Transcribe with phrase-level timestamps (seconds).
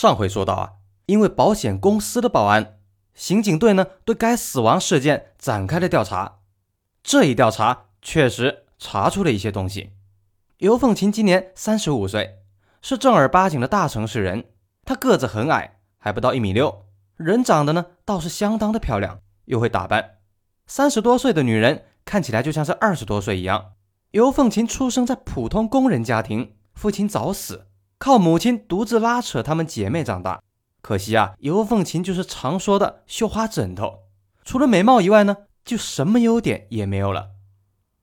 [0.00, 0.74] 上回说到啊，
[1.06, 2.78] 因为保险公司的保安，
[3.14, 6.38] 刑警队呢对该死亡事件展开了调查。
[7.02, 9.94] 这一调查确实查出了一些东西。
[10.58, 12.36] 尤凤琴今年三十五岁，
[12.80, 14.44] 是正儿八经的大城市人。
[14.84, 16.86] 她个子很矮，还不到一米六，
[17.16, 20.18] 人长得呢倒是相当的漂亮，又会打扮。
[20.68, 23.72] 三十多岁的女人看起来就像是二十多岁一样。
[24.12, 27.66] 尤凤琴出生在普通工人家庭，父亲早死。
[27.98, 30.40] 靠母亲独自拉扯她们姐妹长大，
[30.80, 34.00] 可惜啊，尤凤琴就是常说的绣花枕头，
[34.44, 37.30] 除了美貌以外呢，就什么优点也没有了。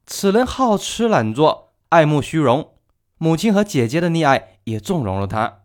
[0.05, 2.73] 此人好吃懒做，爱慕虚荣，
[3.17, 5.61] 母亲和姐姐的溺爱也纵容了他。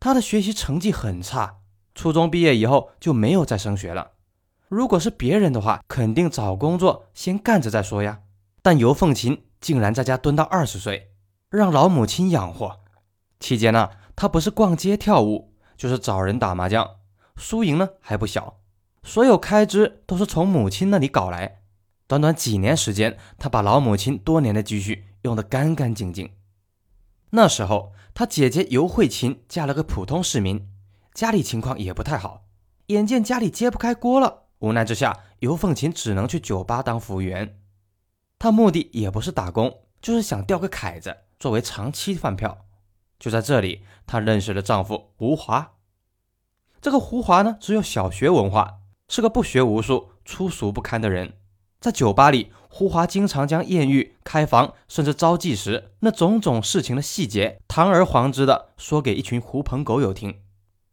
[0.00, 1.58] 他的学习成绩很差，
[1.94, 4.12] 初中毕业以后就没有再升学了。
[4.68, 8.20] 如果是别人的话，肯定找工作先干着再说呀。
[8.62, 11.10] 但尤凤琴竟然在家蹲到二十岁，
[11.50, 12.80] 让老母亲养活。
[13.44, 16.96] 期间呢，他不是逛街跳舞，就是找人打麻将，
[17.36, 18.58] 输赢呢还不小，
[19.02, 21.60] 所有开支都是从母亲那里搞来。
[22.06, 26.30] 短短几年时间，他把老母亲多年的积蓄用得干干净净。
[27.32, 30.66] 那时候，他姐姐尤慧琴嫁了个普通市民，
[31.12, 32.46] 家里情况也不太好。
[32.86, 37.60] 眼见家里揭不开锅了，无奈之下，尤凤琴只能去酒吧当服务员。
[38.38, 42.64] 她目的也不是打工，就是想钓个凯子作为长期饭票。
[43.18, 45.72] 就在这里，她认识了丈夫胡华。
[46.80, 51.38] 这个胡华呢，只有小学文化，是个不学无术、粗俗不堪的人。
[51.80, 60.40] 在酒吧里，胡华经常将艳遇、开房，甚至招妓时那种种事情的细节，堂而皇之的说给一群狐朋狗友听。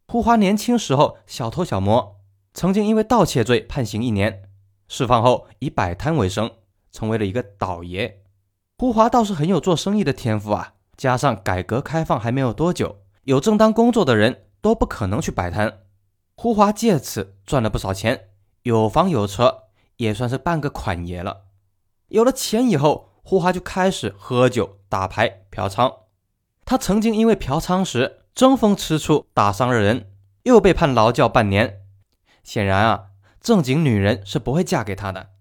[0.08, 2.18] 胡华年轻时候小偷小摸，
[2.54, 4.44] 曾经因为盗窃罪判刑一年，
[4.90, 6.52] 释放后以摆摊为生，
[6.92, 8.22] 成为了一个倒爷。
[8.78, 10.74] 胡华倒是很有做生意的天赋啊。
[11.02, 15.80] 加上改革开放还没有多久，有正当工作的人都不可能去摆摊。
[16.36, 18.30] 胡华借此赚了不少钱，
[18.62, 19.64] 有房有车，
[19.98, 21.46] 也算是半个款爷了。
[22.10, 25.92] 有了钱以后，胡华就开始喝酒、打牌、嫖娼。
[26.66, 30.12] 他曾经因为嫖娼时争风吃醋，打伤了人，
[30.44, 31.82] 又被判劳教半年。
[32.44, 33.06] 显然啊，
[33.40, 35.32] 正经女人是不会嫁给他的。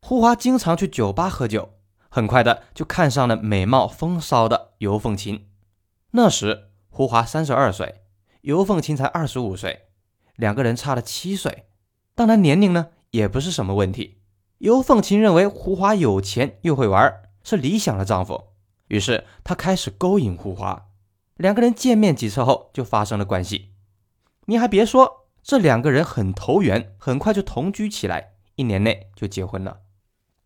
[0.00, 1.74] 胡华经常去酒吧喝酒。
[2.14, 5.48] 很快的就看上了美貌风骚的尤凤琴。
[6.10, 8.02] 那时胡华三十二岁，
[8.42, 9.86] 尤凤琴才二十五岁，
[10.36, 11.64] 两个人差了七岁。
[12.14, 14.18] 当然年龄呢也不是什么问题。
[14.58, 18.48] 尤凤琴认为胡华有钱又会玩，是理想的丈夫，
[18.88, 20.88] 于是她开始勾引胡华。
[21.36, 23.70] 两个人见面几次后就发生了关系。
[24.44, 29.78] 你还别说，这两个人很投缘，很快就同居起来，一年内就结婚了。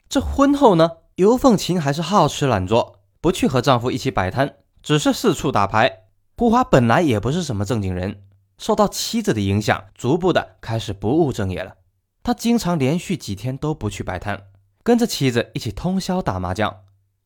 [0.09, 0.99] 这婚后呢？
[1.17, 6.09] 尤凤琴还是好吃懒做，不去和丈夫一起摆摊，只是四处打牌。
[6.37, 8.23] 胡华本来也不是什么正经人，
[8.59, 11.77] 受到妻子的影响，逐步的开始不务正业了。
[12.23, 14.49] 他经常连续几天都不去摆摊，
[14.83, 16.83] 跟着妻子一起通宵打麻将。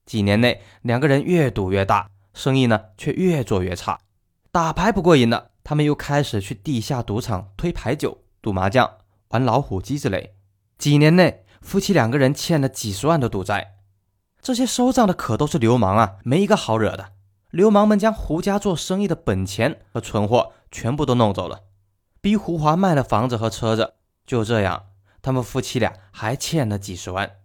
[0.07, 3.99] 几年内，两个人越赌越大，生意呢却越做越差。
[4.53, 8.89] 打牌不过瘾了，他们又开始去地下赌场推牌九、赌麻将、
[9.31, 10.37] 玩老虎机之类。
[10.79, 13.79] 几年内，夫妻两个人欠了几十万的赌债。
[14.43, 17.13] 这些收账的可都是流氓啊，没一个好惹的。
[17.51, 21.65] 流氓们将胡家做生意的本钱和存货全部都弄走了，
[22.21, 23.95] 逼胡华卖了房子和车子。
[24.25, 24.87] 就这样，
[25.21, 27.39] 他们夫妻俩还欠了几十万。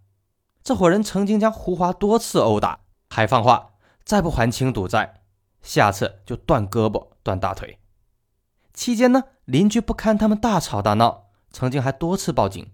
[0.63, 3.71] 这伙人曾经将胡华多次殴打，还放话
[4.03, 5.21] 再不还清赌债，
[5.61, 7.79] 下次就断胳膊断大腿。
[8.73, 12.71] 期间呢，邻居不堪他们大吵大闹，曾经还多次报警，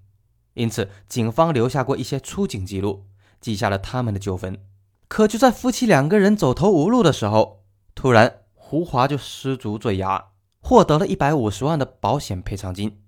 [0.55, 3.05] 因此警方留下过一些出警记录。
[3.41, 4.63] 记下了他们的纠纷，
[5.07, 7.63] 可就在夫妻两个人走投无路的时候，
[7.95, 10.27] 突然胡华就失足坠崖，
[10.61, 13.01] 获得了一百五十万的保险赔偿金。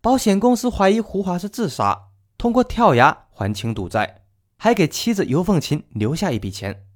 [0.00, 4.22] 保险公司怀疑胡华是自杀，通过跳崖还清赌债，
[4.56, 6.86] 还给妻子尤凤琴留下一笔钱。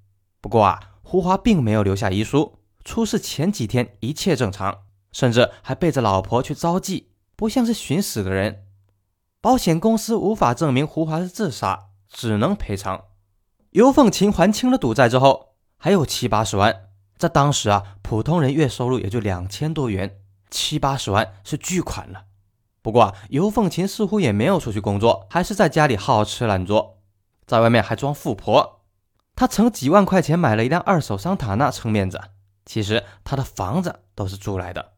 [0.40, 8.64] 不过啊，胡华并没有留下遗书，出事前几天一切正常，甚至还背着老婆去招妓，不像是寻死的人。
[9.40, 11.89] 保险公司无法证明胡华是自杀。
[12.10, 13.04] 只能赔偿。
[13.70, 16.88] 尤凤琴还清了赌债之后，还有七八十万。
[17.16, 20.18] 在当时啊，普通人月收入也就两千多元，
[20.50, 22.24] 七八十万是巨款了。
[22.82, 26.98] 不过啊，尤凤琴似乎也没有出去工作，还是在家里好吃懒做，
[27.46, 28.80] 在外面还装富婆。
[29.36, 32.20] 她曾几万块钱买了一辆二手桑塔纳撑面子，
[32.64, 34.94] 其实她的房子都是租来的。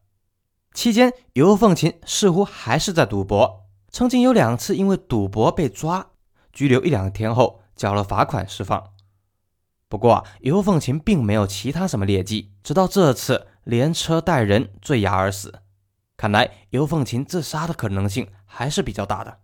[0.73, 6.12] 期间，尤凤琴似乎还是在赌博，曾经有两次因为赌博被抓。
[6.53, 8.91] 拘留一两天后，交了罚款释放。
[9.89, 15.61] 不过啊，尤凤琴并没有其他什么劣迹，直到这次连车带人坠崖而死。
[16.15, 19.39] 看来尤凤琴自杀的可能性还是比较大的。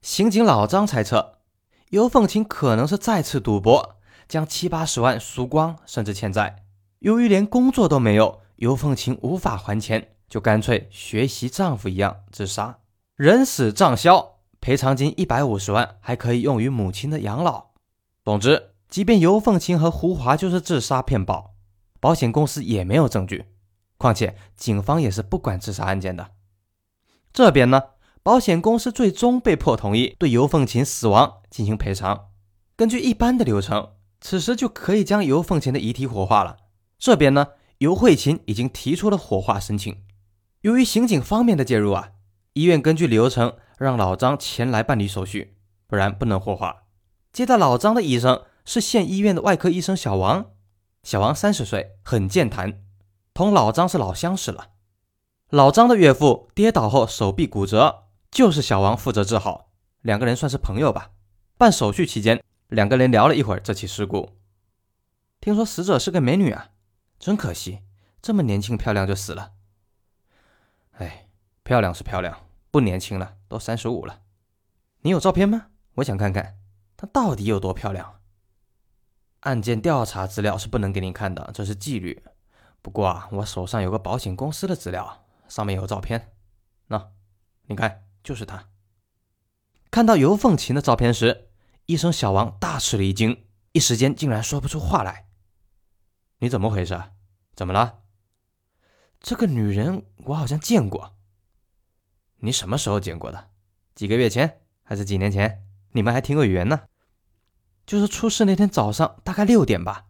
[0.00, 1.40] 刑警老张猜测，
[1.90, 3.96] 尤凤琴可能是再次赌博，
[4.26, 6.64] 将七八十万输光，甚至欠债。
[7.00, 12.78] 由于连工作都没有，尤凤琴无法还钱，就干脆学习丈夫一样自杀。
[13.16, 14.29] 人死账消，
[14.60, 17.70] 赔偿金一百五十万还可以用于母亲的养老。
[18.24, 21.54] 总之，即便尤凤琴和胡华就是自杀骗保，
[21.98, 23.46] 保险公司也没有证据。
[23.96, 26.32] 况且，警方也是不管自杀案件的。
[27.32, 27.82] 这边呢，
[28.22, 32.28] 保险公司最终被迫同意对尤凤琴死亡进行赔偿。
[32.76, 36.56] 根据一般的流程，此时就可以将尤凤琴的遗体火化了。
[36.98, 37.48] 这边呢，
[37.78, 40.02] 尤慧琴已经提出了火化申请。
[40.62, 42.10] 由于刑警方面的介入啊，
[42.52, 43.54] 医院根据流程
[43.84, 45.56] 让老张前来办理手续，
[45.86, 46.82] 不然不能火化。
[47.32, 50.50] 接待老张的医生是县医院的外科医生小王。
[51.02, 52.82] 小王三十岁，很健谈。
[53.32, 54.72] 同老张是老相识了。
[55.48, 59.70] 老张的岳父跌倒后手臂骨折，就是小王负责治好，
[60.02, 61.12] 两个人算是朋友吧。
[61.56, 64.36] 办手续期间，两个人聊了一会儿这起事故。
[65.40, 66.68] 听说死者是个美女啊，
[67.18, 67.80] 真可惜，
[68.20, 69.52] 这么年轻漂亮就死了。
[70.98, 71.28] 哎，
[71.62, 72.36] 漂亮是漂亮，
[72.70, 74.22] 不年轻了，都三十五了。
[75.00, 75.68] 你有照片吗？
[75.94, 76.58] 我想看看
[76.96, 78.20] 她到底有多漂亮。
[79.40, 82.22] 案件调查资料是不能给你看的，这是纪律。
[82.82, 86.32] 不过啊，我手上有个保险公司的资料，上面有照片。
[86.86, 87.10] 那，
[87.66, 88.68] 你看，就是他。
[89.90, 91.48] 看到尤凤琴的照片时，
[91.86, 95.26] 医生小王大吃了一惊，一时间竟然说不出话来。
[96.38, 97.02] 你怎么回事？
[97.54, 98.00] 怎么了？
[99.20, 101.16] 这个女人我好像见过。
[102.40, 103.48] 你什么时候见过的？
[103.94, 105.62] 几个月前还是几年前？
[105.92, 106.80] 你们还挺有缘呢。
[107.86, 110.06] 就是出事那天早上，大概六点吧。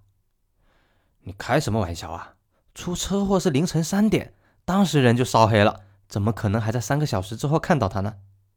[1.22, 2.34] 你开什么玩笑啊？
[2.74, 4.34] 出车祸是凌晨三点，
[4.64, 8.16] 当时人就烧黑了，怎么可能还在三个小时之后看到他呢？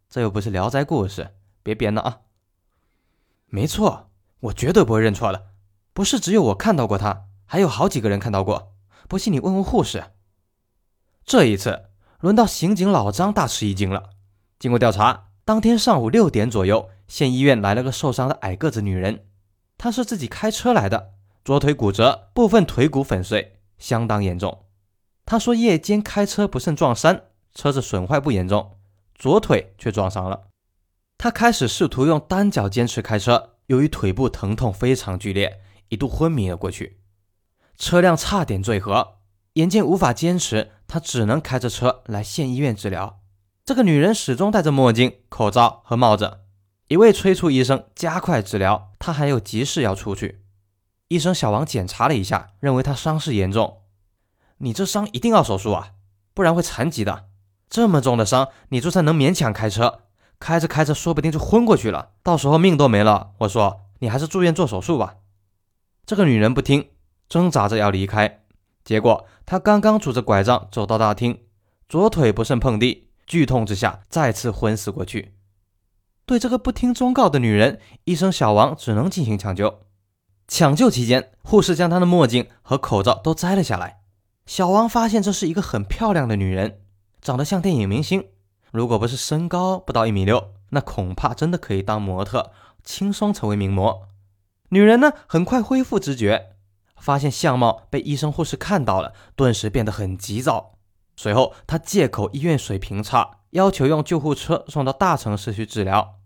[0.09, 1.33] 这又不是聊斋故事，
[1.63, 2.21] 别编了啊！
[3.47, 4.09] 没错，
[4.41, 5.47] 我绝对不会认错的。
[5.93, 8.73] 不是只有我看到过他，还有好几个人看到过。
[9.07, 10.11] 不信你问问护士。
[11.25, 11.89] 这一次
[12.23, 14.11] 轮到刑警老张大吃一惊了。
[14.57, 19.25] 经过调查，当天上午六点左右，县医院来了个受伤的矮个子女人，
[19.77, 23.59] 她是自己开车来的，左腿骨折，部分腿骨粉碎。
[23.77, 24.63] 相当严重。
[25.25, 27.23] 她说夜间开车不慎撞山，
[27.53, 28.77] 车子损坏不严重，
[29.15, 30.43] 左腿却撞伤了。
[31.17, 35.59] 她开始试图用单脚坚持开车，由于腿部疼痛非常剧烈，
[35.89, 37.01] 一度昏迷了过去。
[37.77, 39.15] 车辆差点坠河，
[39.55, 43.19] 眼见无法坚持，他只能开着车来县医院治疗。
[43.65, 46.41] 这个女人始终戴着墨镜、口罩和帽子。
[46.87, 50.43] 一位催促医生加快治疗，他还有急事要出去。
[51.07, 53.81] 医生小王检查了一下，认为他伤势严重。
[54.59, 55.93] 你这伤一定要手术啊，
[56.35, 57.25] 不然会残疾的。
[57.67, 60.01] 这么重的伤，你就算能勉强开车，
[60.39, 63.31] 开着开着说不定就昏过去了，到时候命都没了。
[63.39, 65.15] 我说你还是住院做手术吧。
[66.05, 66.89] 这个女人不听，
[67.27, 68.43] 挣扎着要离开，
[68.83, 71.39] 结果他刚刚拄着拐杖走到大厅，
[71.89, 75.35] 左腿不慎碰地，剧痛之下再次昏死过去。
[76.25, 79.81] 对这个不听忠告的女人，医生小王只能进行抢救。
[80.47, 84.01] 抢救期间，护士将他的墨镜和口罩都摘了下来。
[84.45, 86.81] 小王发现这是一个很漂亮的女人，
[87.21, 88.27] 长得像电影明星。
[88.71, 92.51] 如果不是身高不到一米六，那恐怕真的可以当模特，
[92.83, 94.07] 轻松成为名模。
[94.69, 96.52] 女人呢，很快恢复知觉，
[97.03, 100.77] 发现相貌被医生护士看到了，顿时变得很急躁。
[101.17, 106.22] 随后，他借口医院水平差，要求用救护车送到大城市去治疗。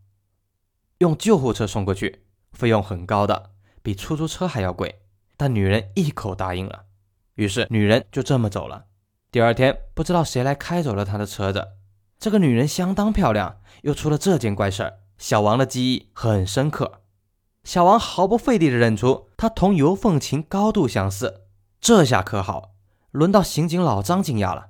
[1.00, 3.50] 用救护车送过去，费用很高的。
[3.82, 5.02] 比出租车还要贵，
[5.36, 6.84] 但女人一口答应了。
[7.34, 8.86] 于是女人就这么走了。
[9.32, 11.70] 第二天，不知道谁来开走了她的车子。
[12.20, 17.02] 这个女人相当漂亮，又出了这件怪事儿，小王的记忆很深刻。
[17.68, 21.48] 小王毫不费力地认出她同尤凤琴高度相似。
[21.82, 22.72] 这下可好，
[23.12, 24.70] 轮到刑警老张惊讶了。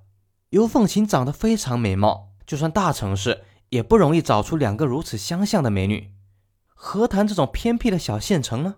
[0.50, 6.12] 尤凤琴长得非常美貌，就算大城市也不容易找出两个如此相像的美女，
[6.74, 8.78] 何谈这种偏僻的小县城呢？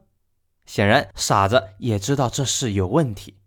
[0.65, 3.37] 显然，傻子也知道这事有问题。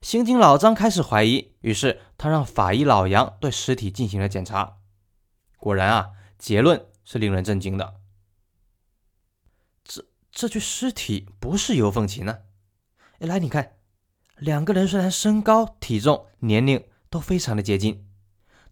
[0.00, 4.78] 刑警老张开始怀疑，于是他让法医老杨对尸体进行了检查。
[5.58, 8.01] 果然啊，结论是令人震惊的。
[10.32, 12.38] 这具尸体不是尤凤琴呢？
[13.18, 13.76] 来，你看，
[14.38, 18.06] 两个人虽然身高、体重、年龄都非常的接近，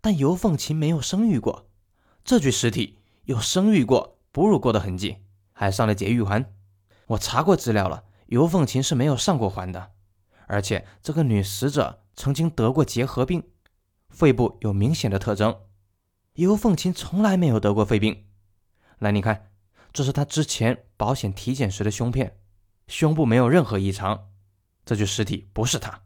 [0.00, 1.68] 但尤凤琴没有生育过。
[2.24, 5.18] 这具尸体有生育过、哺乳过的痕迹，
[5.52, 6.52] 还上了节育环。
[7.08, 9.92] 我查过资料了，尤凤琴是没有上过环的，
[10.46, 13.42] 而且这个女死者曾经得过结核病，
[14.08, 15.60] 肺部有明显的特征。
[16.34, 18.24] 尤凤琴从来没有得过肺病。
[18.98, 19.49] 来，你看，
[19.92, 22.38] 这是他之前保险体检时的胸片，
[22.86, 24.28] 胸部没有任何异常，
[24.84, 26.02] 这具尸体不是他。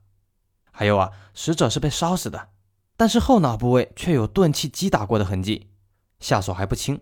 [0.70, 2.48] 还有啊，死者是被烧死的，
[2.96, 5.70] 但是后脑部位却有钝器击打过的痕迹，
[6.18, 7.00] 下手还不轻。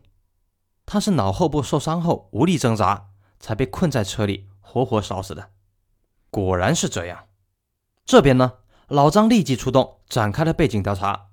[0.84, 5.50] 他是脑后部受伤后无力挣扎，才被困在车里活活烧死的。
[6.30, 7.26] 果然是这样。
[8.04, 8.54] 这边呢，
[8.88, 11.28] 老张立即出动，展开了背景调查。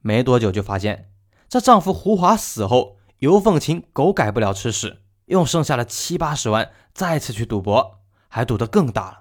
[0.00, 1.12] 没多久就发现，
[1.48, 9.20] 这丈夫胡华死后，尤凤琴狗改不了吃屎，用剩下的七八十万再次去赌博，还赌得更大了。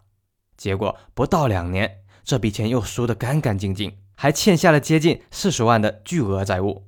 [0.58, 1.98] 结果不到两年。
[2.24, 6.88] 这笔钱又输得干干净净，还欠下了接近四十万的巨额债务。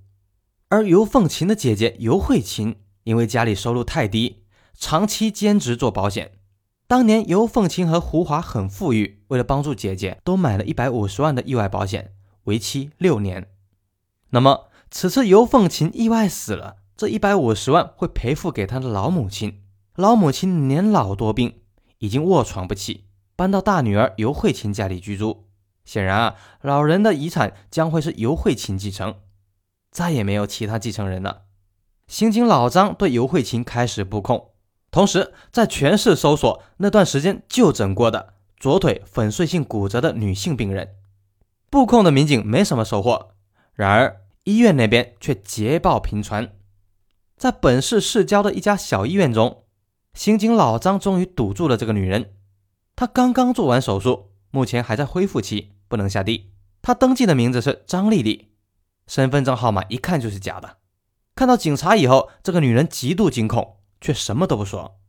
[0.70, 2.76] 而尤凤琴的姐姐尤慧琴
[3.06, 4.44] 因为家里收入太低，
[4.78, 6.34] 长期兼职做保险。
[6.88, 12.14] 当年尤凤琴和胡华很富裕，为了帮助姐姐，都买了一百五十万的意外保险，
[12.44, 13.50] 为期六年。
[14.30, 19.64] 那么此次尤凤琴意外死了，这一百五十万会赔付给他的老母亲。
[19.96, 21.62] 老母亲年老多病，
[21.98, 23.06] 已经卧床不起。
[23.36, 25.48] 搬到大女儿尤慧琴家里居住，
[25.84, 29.16] 显然啊，老人的遗产将会是尤慧琴继承，
[29.90, 31.46] 再也没有其他继承人了。
[32.06, 34.52] 刑警老张对尤慧琴开始布控，
[34.92, 40.98] 同时在全市搜索那段时间就诊过的左腿粉碎性骨折的女性病人。
[41.72, 43.32] 布控的民警没什么收获，
[43.74, 46.54] 然而医院那边却捷报频传，
[47.42, 49.64] 在本市市郊的一家小医院中，
[50.14, 52.36] 刑警老张终于堵住了这个女人。
[52.96, 56.52] 她刚刚做完手术，目前还在恢复期，不能下地。
[56.84, 58.52] 他登记的名字是张丽丽，
[59.08, 60.78] 身份证号码一看就是假的。
[61.34, 65.00] 看到警察以后，这个女人极度惊恐，却什么都不说。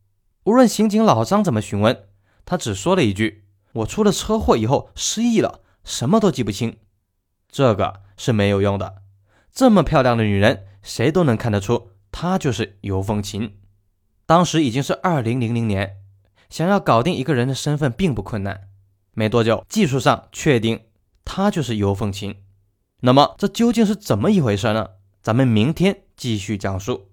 [0.45, 2.05] 无论刑警老张怎么询问，
[2.45, 6.77] 她只说了一句：“我出了车祸以后失忆了，什么都记不清。”
[7.47, 9.03] 这个是没有用的。
[9.51, 13.57] 这么漂亮的女人，谁都能看得出他就是尤凤琴。
[14.25, 15.97] 当时已经是二零零零年。
[16.49, 18.69] 想要搞定一个人的身份并不困难，
[19.15, 20.81] 没多久，技术上确定
[21.25, 22.35] 他就是尤凤琴。
[22.99, 24.89] 那么这究竟是怎么一回事呢？
[25.23, 27.09] 咱们明天继续讲述。